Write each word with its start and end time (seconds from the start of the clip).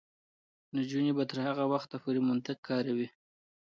نجونې 0.75 1.11
به 1.17 1.23
تر 1.29 1.39
هغه 1.47 1.63
وخته 1.73 1.95
پورې 2.03 2.19
منطق 2.29 2.57
کاروي. 2.67 3.07